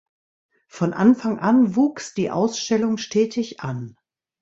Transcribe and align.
Von 0.67 0.93
Anfang 0.93 1.37
an 1.37 1.75
wuchs 1.75 2.15
die 2.15 2.31
Ausstellung 2.31 2.97
stetig 2.97 3.59
an. 3.59 3.99